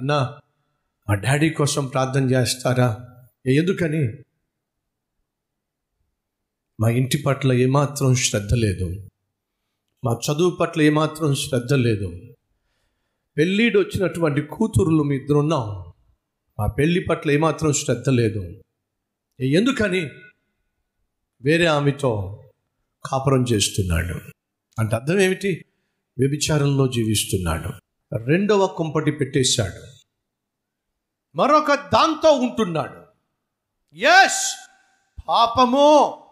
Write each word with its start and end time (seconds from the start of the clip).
అన్నా 0.00 0.40
మా 1.08 1.14
డాడీ 1.14 1.50
కోసం 1.50 1.86
ప్రార్థన 1.86 2.30
చేస్తారా? 2.30 3.06
ఎందుకని? 3.46 4.12
మా 6.80 6.88
ఇంటి 6.88 7.22
పట్ల 7.22 7.52
ఏమాత్రం 7.52 8.14
శ్రద్ధ 8.14 8.54
లేదు. 8.54 9.08
మా 10.04 10.12
చదువు 10.12 10.50
పట్ల 10.50 10.82
ఏమాత్రం 10.82 11.34
శ్రద్ధ 11.34 11.72
లేదు. 11.72 12.34
పెళ్ళిడు 13.36 13.78
వచ్చినటువంటి 13.78 14.40
కూతురులు 14.40 15.02
మీ 15.02 15.16
ఇద్దరు 15.16 15.38
ఉన్నాం. 15.38 15.92
మా 16.60 16.66
పెళ్ళి 16.66 17.00
పట్ల 17.00 17.30
ఏమాత్రం 17.30 17.72
శ్రద్ధ 17.72 18.08
లేదు. 18.08 18.62
ఎందుకని? 19.40 20.10
వేరే 21.42 21.66
ఆమెతో 21.66 22.42
కాపురం 23.04 23.44
చేస్తున్నాడు. 23.52 24.20
అంటే 24.78 24.96
అర్థం 24.96 25.20
ఏమిటి? 25.20 25.64
వ్యభిచారంలో 26.18 26.88
జీవిస్తున్నాడు. 26.88 27.70
రెండవ 28.24 28.66
కుంపటి 28.66 29.10
పెట్టేశాడు. 29.10 29.89
మరొక 31.36 31.74
దాంతో 31.74 32.32
ఉంటున్నాడు. 32.32 33.00
ఎస్ 33.96 34.54
పాపము 35.28 36.22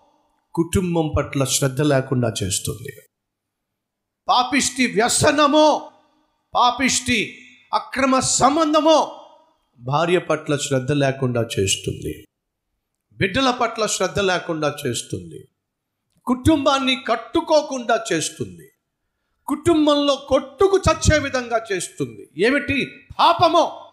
కుటుంబం 0.54 1.12
పట్ల 1.16 1.44
శ్రద్ధ 1.44 1.80
లేకుండా 1.80 2.32
చేస్తుంది. 2.42 3.02
పాపిష్టి 4.28 4.86
వ్యసనము 4.86 5.90
పాపిష్టి 6.54 7.38
అక్రమ 7.74 8.20
సంబంధము 8.20 9.12
భార్య 9.78 10.18
పట్ల 10.18 10.56
శ్రద్ధ 10.56 10.92
లేకుండా 10.92 11.46
చేస్తుంది. 11.60 12.26
బిడ్డల 13.12 13.50
పట్ల 13.50 13.86
శ్రద్ధ 13.86 14.18
లేకుండా 14.18 14.76
చేస్తుంది. 14.86 15.48
కుటుంబాన్ని 16.26 17.04
కట్టుకోకుండా 17.08 18.04
చేస్తుంది. 18.12 18.72
కుటుంబంలో 19.46 20.16
కొట్టుకు 20.16 20.80
చచ్చే 20.90 21.18
విధంగా 21.18 21.64
చేస్తుంది. 21.72 22.28
ఏమిటి? 22.46 23.06
పాపమో. 23.18 23.87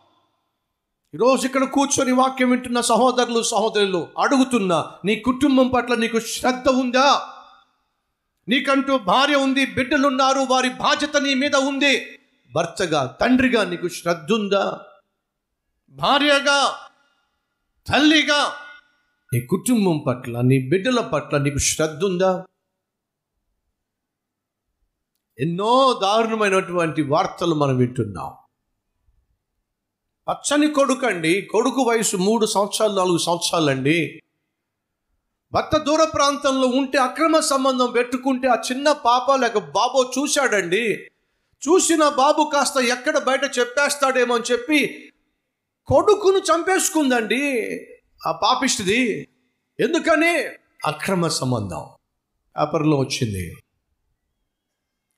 ఈరోజు 1.16 1.46
ఇక్కడ 1.46 1.64
కూర్చొని 1.64 2.12
వాక్యం 2.12 2.50
వింటున్న 2.50 2.82
సహోదరులు 2.82 3.42
సహోదరులు 3.44 4.08
అడుగుతున్నా 4.20 4.92
నీ 5.06 5.16
కుటుంబం 5.16 5.68
పట్ల 5.68 5.96
నీకు 5.96 6.20
శ్రద్ధ 6.20 6.70
ఉందా? 6.70 7.22
నీకంటూ 8.50 8.98
భార్య 8.98 9.36
ఉంది 9.36 9.66
బిడ్డలున్నారు 9.66 10.40
వారి 10.40 10.70
బాధ్యత 10.70 11.18
నీ 11.18 11.34
మీద 11.34 11.56
ఉంది. 11.56 12.20
భర్తగా 12.56 13.18
తండ్రిగా 13.22 13.64
నీకు 13.64 13.88
శ్రద్ధ 13.88 14.32
ఉందా? 14.32 14.82
భార్యగా 15.90 16.76
తల్లిగా 17.88 18.54
నీ 19.34 19.42
కుటుంబం 19.42 20.04
పట్ల 20.08 20.42
నీ 20.42 20.70
బిడ్డల 20.70 21.00
పట్ల 21.00 21.38
నీకు 21.38 21.58
శ్రద్ధ 21.58 22.04
ఉందా? 22.04 22.46
ఎన్నో 25.40 26.00
దారుణమైనటువంటి 26.04 27.02
వార్తలు 27.02 27.56
మనం 27.56 27.78
వింటున్నాం. 27.78 28.45
పచ్చని 30.28 30.68
కొడుకు 30.68 31.06
అండి 31.06 31.42
కొడుకు 31.42 31.82
వయసు 31.82 32.18
మూడు 32.18 32.46
సంవత్సరాలు 32.46 32.96
నాలుగు 32.96 33.18
సంవత్సరాలు 33.18 33.70
అండి 33.70 34.22
భర్త 35.54 35.78
దూర 35.78 36.04
ప్రాంతంలో 36.04 36.68
ఉంటే 36.68 36.98
అక్రమ 36.98 37.40
సంబంధం 37.40 37.92
పెట్టుకుంటే 37.92 38.48
ఆ 38.48 38.56
చిన్న 38.72 38.92
పాప 38.92 39.36
లేక 39.36 39.58
బాబో 39.58 40.12
చూశాడండి. 40.20 40.94
చూసిన 41.68 42.10
బాబు 42.10 42.52
కాస్త 42.54 42.78
ఎక్కడ 42.78 43.18
బయట 43.18 43.44
చెప్పేస్తాడేమో 43.60 44.36
అని 44.36 44.52
చెప్పి 44.52 45.12
కొడుకును 45.88 46.38
చంపేసుకుందండి. 46.38 47.78
ఆ 48.28 48.32
పాపిష్టిది. 48.32 49.28
ఎందుకని? 49.80 50.40
అక్రమ 50.86 51.28
సంబంధం. 51.28 51.86
పేపర్లో 52.60 52.98
వచ్చింది. 52.98 53.56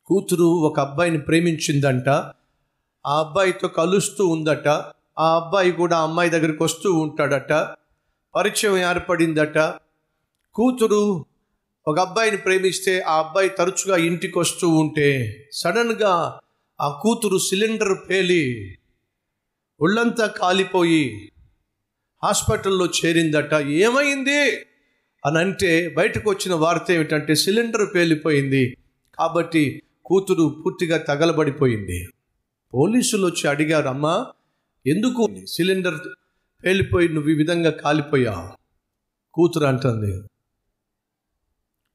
కూతురు 0.05 0.43
ఒక 0.43 0.79
అబ్బాయిని 0.79 1.19
ప్రేమించిందంట. 1.19 2.09
ఆ 3.05 3.19
అబ్బాయితో 3.19 3.67
కలుస్తూ 3.67 4.27
ఉందట. 4.27 4.96
ఆ 5.19 5.35
అబ్బాయి 5.35 5.71
కూడా 5.71 5.99
అమ్మాయి 5.99 6.29
దగ్గరికి 6.29 6.63
వస్తూ 6.63 6.93
ఉంటాడట. 6.93 7.53
పరిచయం 8.35 8.77
ఏర్పడిందట. 8.77 9.57
కూతురు 10.55 11.25
ఒక 11.87 11.99
అబ్బాయిని 11.99 12.37
ప్రేమిస్తే 12.37 12.99
ఆ 12.99 13.19
అబ్బాయి 13.19 13.49
తరచుగా 13.49 13.97
ఇంటికి 13.97 14.39
వస్తూ 14.39 14.69
ఉంటే 14.69 15.35
సడన్గా 15.53 16.39
ఆ 16.81 16.99
కూతురు 17.01 17.37
సిలిండర్ 17.37 18.09
పేలి 18.09 18.77
ఒళ్ళంతా 19.81 20.27
కాలిపోయి 20.27 21.31
హాస్పిటల్లో 22.23 22.85
చేరిందట. 22.85 23.53
ఏమైంది? 23.53 24.57
అని 25.25 25.37
అంటే 25.37 25.89
బయటకు 25.89 26.29
వచ్చిన 26.29 26.53
వార్త 26.53 26.91
ఏమిటంటే 26.91 27.35
సిలిండర్ 27.35 27.95
పేలిపోయింది. 27.95 28.77
కాబట్టి 29.17 29.81
కూతురు 30.05 30.61
పూర్తిగా 30.65 30.97
తగలబడిపోయింది. 30.97 32.07
పోలీసులు 32.73 33.25
వచ్చి 33.25 33.49
అడిగారు 33.49 33.87
అమ్మా 33.87 34.25
ఎందుకు? 34.87 35.29
సిలిండర్ 35.47 35.95
పేలిపోయి 36.65 37.09
నువ్వు 37.09 37.29
ఈ 37.29 37.33
విధంగా 37.33 37.69
కాలిపోయావు? 37.69 38.57
కూతురు 39.33 39.65
అంటుంది 39.65 40.27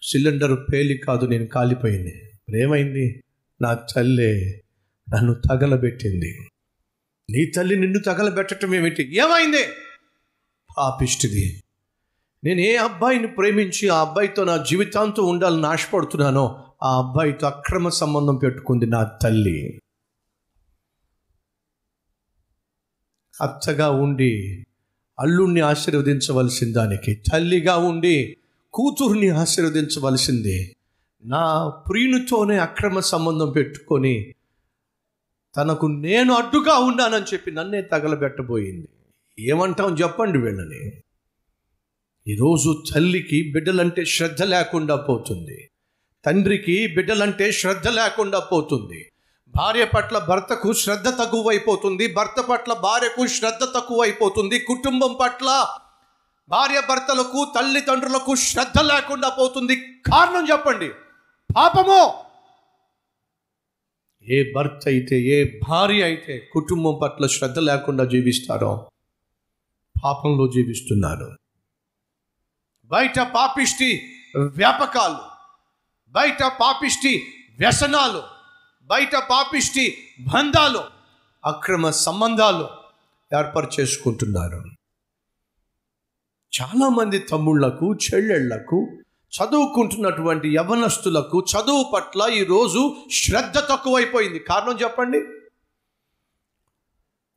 సిలిండర్ 0.03 0.72
పేలి 0.72 0.97
కాదు 0.97 1.26
నేను 1.26 1.47
కాలిపోయింది. 1.47 2.22
ఏమైంది? 2.62 3.22
నా 3.62 3.75
తల్లే 3.75 4.62
నన్ను 5.14 5.34
తగలబెట్టింది. 5.34 6.38
నీ 7.30 7.44
తల్లి 7.47 7.76
నిన్ను 7.76 7.98
తగలబెట్టడం 7.98 8.75
ఏమిటి? 8.75 9.16
ఏమైంది? 9.16 9.64
పాపిష్టిది. 10.78 11.62
నేను 12.44 12.60
ఏ 12.60 12.76
అబ్బాయిని 12.76 13.26
ప్రేమించి 13.26 13.88
ఆ 13.88 14.00
అబ్బాయితో 14.00 14.44
నా 14.44 14.56
జీవితాంతం 14.56 15.28
ఉండాలని 15.28 15.66
ఆశపడుతున్నానో 15.66 16.64
ఆ 16.82 16.98
అబ్బాయితో 16.98 17.47
అక్రమ 17.47 17.88
సంబంధం 17.88 18.36
పెట్టుకుంది 18.36 18.86
నా 18.86 19.04
తల్లి. 19.04 19.80
అత్తగా 23.42 23.91
ఉండి 23.91 24.64
అల్లుణ్ణి 25.20 25.60
ఆశీర్వదించవలసిన 25.60 26.72
దానికి 26.72 27.14
తల్లిగా 27.14 27.76
ఉండి 27.76 28.36
కూతుర్ని 28.72 29.28
ఆశీర్వదించవలసింది. 29.28 30.76
నా 31.25 31.69
ప్రియునితోనే 31.69 32.58
అక్రమ 32.58 33.00
సంబంధం 33.00 33.50
పెట్టుకొని 33.50 34.34
తనకు 35.56 35.86
నేను 35.86 36.34
అడ్డుగా 36.34 36.78
ఉన్నానని 36.78 37.25
చెప్పి 37.34 37.50
నన్నే 37.53 37.82
తగలబెట్టబోయింది. 37.82 38.88
ఏమంటాం 39.38 39.94
చెప్పండి 39.94 40.38
వీళ్ళని. 40.38 40.92
ఈరోజు 42.28 42.82
తల్లికి 42.94 43.53
బిడ్డలంటే 43.53 44.04
శ్రద్ధ 44.04 44.42
లేకుండా 44.42 44.97
పోతుంది. 44.97 45.69
తండ్రికి 46.24 46.86
బిడ్డలంటే 46.86 47.53
శ్రద్ధ 47.53 47.88
లేకుండా 47.88 48.38
పోతుంది. 48.38 49.12
భార్య 49.55 49.85
పట్ల 49.85 50.19
భర్తకు 50.19 50.73
శ్రద్ధ 50.73 51.09
తక్కువైపోతుంది 51.09 52.05
భర్త 52.15 52.41
పట్ల 52.41 52.73
భార్యకు 52.73 53.27
శ్రద్ధ 53.27 53.65
తక్కువైపోతుంది 53.65 54.59
కుటుంబం 54.59 55.13
పట్ల 55.21 55.49
భార్య 56.49 56.79
భర్తలకు 56.89 57.41
తల్లిదండ్రులకు 57.57 58.35
శ్రద్ధ 58.35 58.79
లేకుండా 58.81 59.29
పోతుంది. 59.29 59.75
కారణం 60.11 60.45
చెప్పండి. 60.51 60.89
పాపము. 61.57 62.01
ఏ 64.27 64.53
భర్త 64.57 64.83
అయితే 64.87 65.17
ఏ 65.35 65.39
భార్య 65.69 66.03
అయితే 66.05 66.34
కుటుంబం 66.53 66.95
పట్ల 67.03 67.27
శ్రద్ధ 67.27 67.59
లేకుండా 67.59 68.05
జీవిస్తారో 68.05 68.73
పాపంలో 70.05 70.47
జీవిస్తున్నారు. 70.47 71.29
బయట 72.91 73.19
పాపిష్టి 73.21 73.91
వ్యాపకాలు 74.37 75.23
బయట 76.15 76.43
పాపిష్టి 76.61 77.13
వ్యసనాలు 77.59 78.23
బయట 78.82 79.16
పాపిష్టి 79.31 80.15
బంధాలు 80.34 80.81
అక్రమ 81.44 81.91
సంబంధాలు 81.91 82.69
ఏర్పాటు 83.38 83.81
చేసుకుంటున్నారు 83.81 84.65
చాలామంది 86.53 87.19
తమ్ముళ్ళకు 87.19 87.94
చెల్లెళ్ళకు 87.94 88.88
చదువుకుంటున్నటువంటి 89.32 90.54
యవనస్తులకు 90.56 91.41
చదువు 91.41 91.92
పట్ల 91.95 92.28
ఈరోజు 92.33 92.97
శ్రద్ధ 93.10 93.59
తక్కువైపోయింది. 93.59 94.39
కారణం 94.39 94.78
చెప్పండి? 94.80 95.18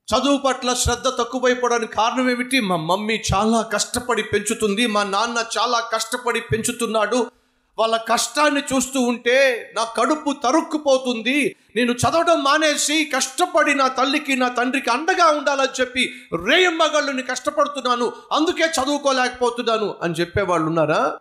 చదువు 0.07 0.37
పట్ల 0.37 0.73
శ్రద్ధ 0.73 1.07
తక్కువైపోవడానికి 1.07 1.93
కారణం 1.93 2.29
ఏమిటి? 2.29 2.59
మా 2.59 2.75
మమ్మీ 2.75 3.21
చాలా 3.33 3.61
కష్టపడి 3.61 4.23
పెంచుతుంది 4.23 4.87
మా 4.87 5.03
నాన్న 5.03 5.45
చాలా 5.57 5.79
కష్టపడి 5.79 6.39
పెంచుతున్నాడు 6.39 7.31
వాళ్ళ 7.79 7.97
కష్టాన్ని 7.97 8.63
చూస్తూ 8.73 9.01
ఉంటే 9.01 9.71
నా 9.75 9.83
కడుపు 9.83 10.31
తరుక్కుపోతుంది. 10.43 11.55
నేను 11.75 11.91
చదవడం 11.91 12.43
మానేసి 12.43 13.11
కష్టపడి 13.15 13.75
నా 13.75 13.87
తల్లికి 13.87 14.35
నా 14.35 14.47
తండ్రికి 14.49 14.89
అండగా 14.89 15.25
ఉండాలని 15.25 15.81
చెప్పి 15.81 16.13
రేయమ్మగళ్ళుని 16.45 17.23
కష్టపడుతున్నాను. 17.23 18.13
అందుకే 18.31 18.63
చదువుకోలేకపోతున్నాను 18.63 19.95
అని 20.01 20.13
చెప్పేవాళ్ళు 20.13 20.67
ఉన్నారా? 20.67 21.19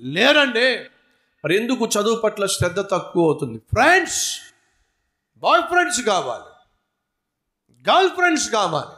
లేరండి. 0.00 0.78
మరి 1.44 1.56
ఎందుకు 1.56 1.86
చదువు 1.86 2.20
పట్ల 2.20 2.46
శ్రద్ధ 2.46 2.80
తక్కువ 2.80 3.24
అవుతుంది? 3.24 3.58
ఫ్రెండ్స్ 3.58 4.40
బాయ్ 5.36 5.62
ఫ్రెండ్స్ 5.62 6.00
కావాలి. 6.00 6.54
గర్ల్ 7.90 8.10
ఫ్రెండ్స్ 8.10 8.50
కావాలి. 8.50 8.96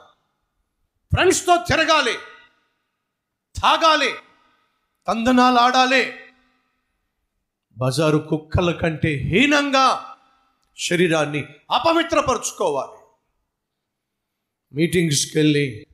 ఫ్రెండ్స్తో 1.12 1.56
తిరగాలి. 1.56 2.14
తాగాలి. 3.62 4.14
తందనాలు 5.08 5.56
ఆడాలి. 5.56 6.25
బజారు 7.78 8.18
కుక్కల 8.18 8.70
కంటే 8.70 9.08
హీనంగా 9.08 10.00
శరీరాన్ని 10.78 11.44
అపవిత్రపరుచుకోవాలి. 11.70 12.98
మీటింగ్స్కి 14.76 15.38
వెళ్ళి 15.38 15.86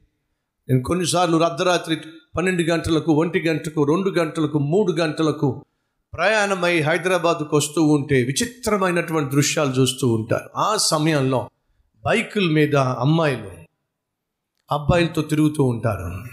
నేను 0.68 0.82
కొన్నిసార్లు 0.82 1.36
అర్ధరాత్రి 1.36 1.96
పన్నెండు 2.36 2.62
గంటలకు 2.62 3.12
ఒంటి 3.12 3.40
గంటకు 3.40 3.84
రెండు 3.84 4.10
గంటలకు 4.10 4.58
మూడు 4.58 4.92
గంటలకు 4.92 5.64
ప్రయాణమై 6.14 6.80
హైదరాబాద్కు 6.80 7.56
వస్తూ 7.56 7.82
ఉంటే 7.82 8.22
విచిత్రమైనటువంటి 8.22 9.34
దృశ్యాలు 9.34 9.70
చూస్తూ 9.70 10.14
ఉంటారు. 10.14 10.50
ఆ 10.56 10.76
సమయంలో 10.76 11.50
బైకుల 12.06 12.50
మీద 12.50 12.76
అమ్మాయిలు 12.76 13.50
అబ్బాయిలతో 14.72 15.22
తిరుగుతూ 15.22 15.64
ఉంటారు. 15.64 16.24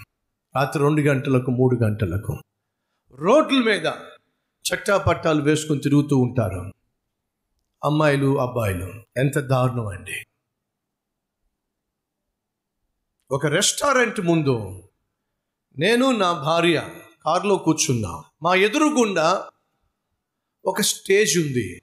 రాత్రి 0.55 0.83
రెండు 0.83 1.01
గంటలకు 1.01 1.51
మూడు 1.51 1.75
గంటలకు. 1.75 2.37
రోడ్ల 3.13 3.59
మీద 3.59 3.87
చట్టా 4.73 4.97
పట్టాలు 4.97 5.41
వేసుకొని 5.41 5.81
తిరుగుతూ 5.81 6.17
ఉంటారు. 6.17 6.73
అమ్మాయిలు 7.83 8.41
అబ్బాయిలు 8.41 8.93
ఎంత 9.17 9.39
దారుణం 9.39 9.87
అండి. 9.87 10.23
ఒక 13.31 13.45
రెస్టారెంట్ 13.45 14.21
ముందు 14.21 14.83
నేను 15.79 16.11
నా 16.11 16.33
భార్య 16.33 16.89
కారులో 17.25 17.55
కూర్చున్నా. 17.55 18.23
మా 18.43 18.55
ఎదురుగుండా 18.55 19.45
ఒక 20.65 20.81
స్టేజ్ 20.81 21.37
ఉంది. 21.37 21.81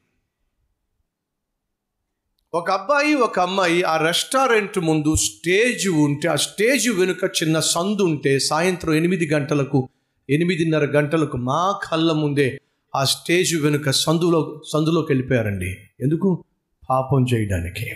ఒక 2.55 2.71
అబ్బాయి 2.71 3.15
ఒక 3.15 3.41
అమ్మాయి 3.41 3.83
ఆ 3.83 3.97
రెస్టారెంట్ 3.97 4.79
ముందు 4.79 5.15
స్టేజ్ 5.15 5.89
ఉంటే 5.89 6.29
ఆ 6.29 6.37
స్టేజ్ 6.37 6.91
వెనుక 6.91 7.25
చిన్న 7.43 7.61
సందు 7.61 8.03
ఉంటే 8.03 8.39
సాయంత్రం 8.39 8.95
ఎనిమిది 8.95 9.35
గంటలకు 9.35 9.89
ఎనిమిదిన్నర 10.31 10.85
గంటలకు 10.85 11.37
మా 11.37 11.81
కళ్ళ 11.91 12.13
ముందే 12.13 12.61
ఆ 12.97 13.05
స్టేజ్ 13.05 13.55
వెనుక 13.55 13.91
సందులో 13.91 14.63
సందులోకి 14.73 15.13
వెళ్ళిపోయారండి. 15.13 15.71
ఎందుకు? 16.01 16.45
పాపం 16.91 17.27
చేయడానికి. 17.35 17.91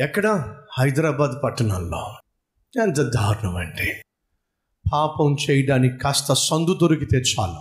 ఎక్కడ? 0.00 0.56
హైదరాబాద్ 0.78 1.44
పట్టణంలో. 1.44 2.16
ఎంత 2.82 2.96
దారుణం 2.96 3.56
అంటే 3.56 4.02
పాపం 4.92 5.36
చేయడానికి 5.50 5.98
కాస్త 5.98 6.32
సందు 6.32 6.74
దొరికితే 6.74 7.16
చాలు 7.16 7.60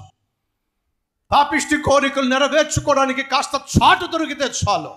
పాపిష్టి 1.31 1.81
కోరికలు 1.81 2.29
నెరవేర్చుకోవడానికి 2.29 3.23
కాస్త 3.23 3.55
చాటు 3.55 4.05
దొరికితే 4.05 4.43
చాలు 4.43 4.91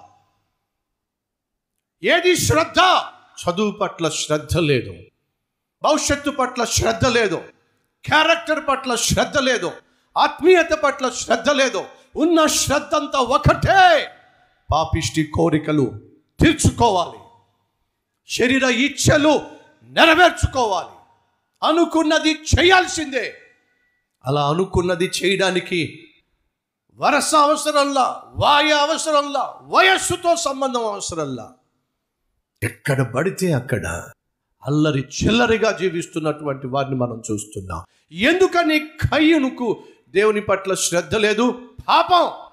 ఏది 2.02 2.36
శ్రద్ధ? 2.36 3.10
చదువు 3.40 3.70
పట్ల 3.70 4.08
శ్రద్ధ 4.08 4.56
లేదు. 4.56 4.90
భవిష్యత్తు 5.82 6.30
పట్ల 6.30 6.64
శ్రద్ధ 6.64 7.06
లేదు. 7.06 7.36
క్యారెక్టర్ 8.04 8.68
పట్ల 8.68 8.94
శ్రద్ధ 8.94 9.38
లేదు. 9.38 9.72
ఆత్మీయత 10.16 10.70
పట్ల 10.70 11.08
శ్రద్ధ 11.08 11.50
లేదు. 11.50 11.84
ఉన్న 12.16 12.46
శ్రద్ధ 12.46 12.94
అంతా 12.94 13.18
ఒకటే. 13.18 14.08
పాపిష్టి 14.72 15.24
కోరికలు 15.34 16.00
తీర్చుకోవాలి. 16.40 17.18
శరీర 18.28 18.64
ఇచ్ఛలు 18.64 19.40
నెరవేర్చుకోవాలి. 19.82 20.88
అనుకున్నది 21.68 22.32
చేయాల్సిందే. 22.32 23.34
అలా 24.26 24.48
అనుకున్నది 24.48 25.04
చేయడానికి 25.04 26.08
వరస 26.94 27.34
అవసరంలా 27.34 28.22
వాయ 28.34 28.70
అవసరంలా 28.70 29.54
వయస్సుతో 29.62 30.36
సంబంధం 30.36 30.86
అవసరంలా. 30.86 31.52
ఎక్కడ 32.62 33.12
పడితే 33.12 33.52
అక్కడ 33.52 33.86
అల్లరి 34.66 35.00
చిల్లరిగా 35.00 35.72
జీవిస్తున్నటువంటి 35.72 36.66
వారిని 36.66 36.96
మనం 36.96 37.22
చూస్తున్నాం. 37.30 37.84
ఎందుకని 38.12 38.78
కయ్యనుకు 38.78 39.84
దేవుని 40.10 40.40
పట్ల 40.40 40.74
శ్రద్ధ 40.74 41.14
లేదు. 41.14 41.70
పాపం. 41.88 42.50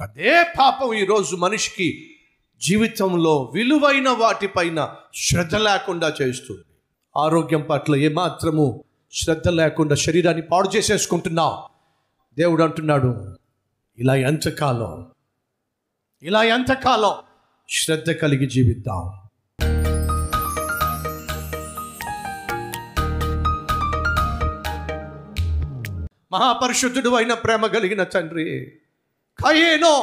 అదే 0.00 0.42
పాపం 0.58 0.94
ఈరోజు 0.94 1.36
మనిషికి 1.36 2.16
జీవితంలో 2.60 3.52
విలువైన 3.54 4.08
వాటిపైన 4.08 4.94
శ్రద్ధ 5.14 5.54
లేకుండా 5.54 6.14
చేస్తుంది 6.22 6.60
ఆరోగ్యం 7.16 7.66
పట్ల 7.70 7.96
ఏమాత్రము 7.96 8.84
శ్రద్ధ 9.12 9.48
లేకుండా 9.48 9.94
శరీరాన్ని 9.94 10.42
పాడు 10.42 10.68
చేసేసుకుంటున్నావు. 10.68 11.68
దేవుడు 12.34 12.62
అంటున్నాడు 12.62 13.36
ఇలా 13.98 14.14
ఎంతకాలం? 14.14 15.06
ఇలా 16.22 16.42
ఎంతకాలం? 16.42 17.14
శ్రద్ధ 17.70 18.10
కలిగి 18.10 18.46
జీవిద్దాం. 18.46 19.29
మహాపరిశుద్ధుడు 26.32 27.10
అయిన 27.16 27.34
ప్రేమ 27.34 27.66
కలిగిన 27.66 28.02
తండ్రి 28.02 28.46
కయేనో 29.38 29.94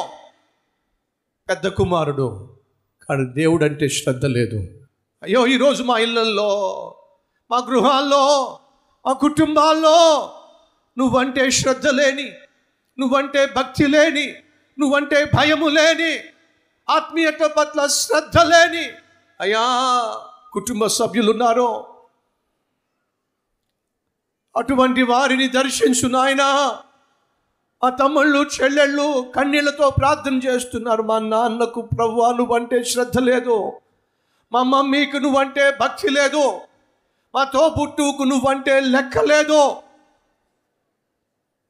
పెద్ద 1.50 1.68
కుమారుడు 1.68 2.27
కానీ 3.01 3.25
దేవుడు 3.33 3.63
అంటే 3.65 3.88
శ్రద్ధ 3.88 4.25
లేదు. 4.25 4.57
అయ్యో 5.24 5.47
ఈరోజు 5.47 5.83
మా 5.83 5.97
ఇళ్ళల్లో 5.97 6.50
మా 7.50 7.57
గృహాల్లో 7.69 8.24
మా 9.06 9.13
కుటుంబాల్లో 9.13 9.97
నువ్వంటే 10.97 11.50
శ్రద్ధ 11.50 11.88
లేని 11.88 12.27
నువ్వంటే 12.97 13.45
భక్తి 13.56 13.88
లేని 13.88 14.27
నువ్వంటే 14.77 15.25
భయము 15.35 15.68
లేని 15.68 16.12
ఆత్మీయత 16.88 17.44
పట్ల 17.57 17.88
శ్రద్ధ 17.88 18.38
లేని 18.45 18.85
అయ్యా 19.39 19.63
కుటుంబ 20.53 20.85
సభ్యులు 20.88 21.31
ఉన్నారో 21.31 21.69
అటువంటి 24.57 25.04
వారిని 25.04 25.48
దర్శించు 25.48 26.07
నాయనా. 26.07 26.77
మా 27.83 27.89
తమ్ముళ్ళు 27.89 28.39
చెల్లెళ్ళు 28.39 29.33
కన్నీళ్ళతో 29.36 29.89
ప్రార్థన 29.89 30.36
చేస్తున్నారు. 30.36 31.04
మా 31.04 31.19
నాన్నకు 31.19 31.81
ప్రభు 31.81 32.33
నువ్వంటే 32.38 32.83
శ్రద్ధ 32.83 33.19
లేదు. 33.19 33.71
మా 34.51 34.63
మమ్మీకి 34.63 35.19
నువ్వంటే 35.19 35.77
భక్తి 35.81 36.09
లేదు. 36.09 36.59
మా 37.36 37.44
తోబుట్టుకు 37.44 38.24
నువ్వంటే 38.24 38.80
లెక్క 38.80 39.18
లేదు. 39.18 39.75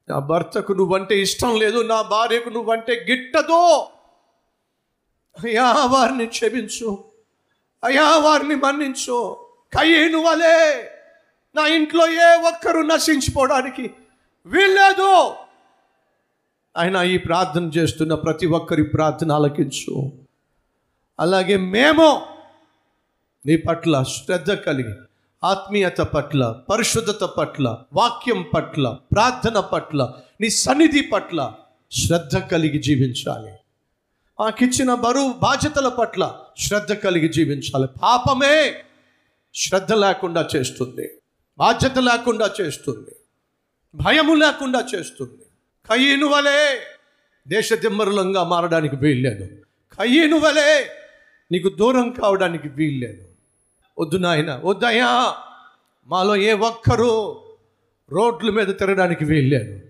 నా 0.09 0.19
భర్తకు 0.19 0.73
నువ్వంటే 0.73 1.21
ఇష్టం 1.21 1.55
లేదు. 1.55 1.81
నా 1.81 2.01
భార్యకు 2.01 2.49
నువ్వంటే 2.49 3.05
గిట్టదు. 3.09 3.79
అయ్యా 5.43 5.71
వారిని 5.85 6.25
క్షమించు. 6.25 7.03
అయ్యా 7.83 8.17
వారిని 8.17 8.55
మన్నించు. 8.55 9.47
కయ్యేను 9.77 10.21
వలే. 10.21 10.91
నా 11.57 11.67
ఇంట్లో 11.67 12.07
ఏ 12.07 12.27
ఒక్కరు 12.47 12.79
నశించిపోవడానికి 12.79 13.91
వీల్లేదు. 14.45 15.33
ఆయన 16.77 16.95
ఈ 16.95 17.17
ప్రార్థన 17.17 17.63
చేస్తున్న 17.63 18.13
ప్రతి 18.15 18.45
ఒక్కరి 18.45 18.83
ప్రార్థన 18.83 19.31
ఆలకించు. 19.31 20.11
అలాగే 21.19 21.57
మేము 21.57 22.21
నీ 23.45 23.57
పట్ల 23.57 24.03
శ్రద్ధ 24.03 24.51
కలిగి 24.51 24.95
ఆత్మీయత 25.43 25.97
పట్ల 25.97 26.55
పరిశుద్ధత 26.69 27.23
పట్ల 27.23 27.77
వాక్యం 27.93 28.45
పట్ల 28.53 28.97
ప్రార్థన 29.11 29.59
పట్ల 29.59 30.13
నీ 30.41 30.49
సన్నిధి 30.49 31.01
పట్ల 31.01 31.53
శ్రద్ధ 31.91 32.37
కలిగి 32.37 32.79
జీవించాలి. 32.81 33.51
మాకిచ్చిన 34.39 34.93
బరువు 34.93 35.33
బాధ్యతల 35.33 35.89
పట్ల 35.89 36.35
శ్రద్ధ 36.57 36.91
కలిగి 36.93 37.27
జీవించాలి. 37.27 37.87
పాపమే 38.03 38.75
శ్రద్ధ 39.55 39.93
లేకుండా 39.93 40.47
చేస్తుంది. 40.55 41.09
బాధ్యత 41.57 41.97
లేకుండా 41.97 42.53
చేస్తుంది. 42.61 43.15
భయము 43.95 44.33
లేకుండా 44.33 44.85
చేస్తుంది. 44.95 45.45
కయ్యను 45.89 46.27
వలే 46.27 46.79
దేశ 47.47 47.73
దిమ్మరులంగా 47.73 48.43
మారడానికి 48.43 48.95
వీల్లేదు. 48.95 49.45
కయ్యను 49.93 50.39
వలే 50.39 50.89
నీకు 51.51 51.69
దూరం 51.69 52.09
కావడానికి 52.09 52.67
వీల్లేదు. 52.67 53.27
వద్దు 53.99 54.17
నాయన 54.17 54.61
వద్దయ్యా. 54.63 55.35
మాలో 56.07 56.35
ఏ 56.35 56.53
ఒక్కరూ 56.53 57.41
రోడ్ల 58.11 58.49
మీద 58.49 58.67
తిరగడానికి 58.67 59.25
వీల్లేదు. 59.25 59.81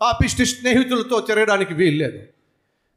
పాపిష్టి 0.00 0.46
స్నేహితులతో 0.46 1.20
తిరగడానికి 1.20 1.74
వీల్లేదు. 1.74 2.18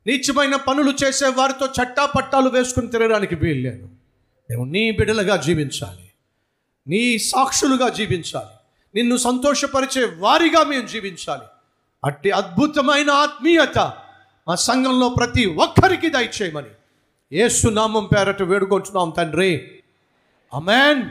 నీచమైన 0.08 0.55
పనులు 0.55 0.93
చేసే 1.05 1.27
వారితో 1.27 1.65
చట్టా 1.65 2.05
పట్టాలు 2.05 2.50
వేసుకుని 2.50 2.88
తిరగడానికి 2.88 3.36
వీల్లేదు. 3.36 3.89
మేము 4.50 4.63
నీ 4.63 4.91
బిడలుగా 4.91 5.36
జీవించాలి. 5.36 6.11
నీ 6.88 7.19
సాక్షులుగా 7.19 7.89
జీవించాలి. 7.89 8.55
నిన్ను 8.95 9.17
సంతోషపరిచే 9.17 10.15
వారిగా 10.17 10.63
మేము 10.63 10.88
జీవించాలి. 10.88 11.41
అట్టి 12.05 12.31
అద్భుతమైన 12.31 13.11
ఆత్మీయత 13.11 13.77
మా 14.47 14.55
సంఘంలో 14.55 15.09
ప్రతి 15.09 15.45
ఒక్కరికి 15.45 16.09
దయచేయమని 16.09 16.67
ఏసునామం 17.33 18.09
పేరట 18.15 18.41
వేడుకుంటున్నాం 18.41 19.09
తండ్రి. 19.09 19.71
అమెన్ 20.53 21.03